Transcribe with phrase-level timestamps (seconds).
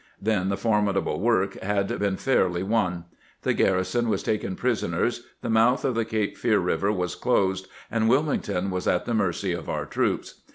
[0.19, 3.05] Then the formidable work had been fairly won.
[3.43, 8.09] The garrison was taken prisoners, the mouth of the Cape Fear Eiver was closed, and
[8.09, 10.41] Wilmington was at the mercy of our troops.